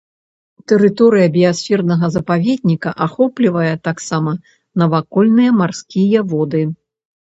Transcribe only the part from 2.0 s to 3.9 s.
запаведніка ахоплівае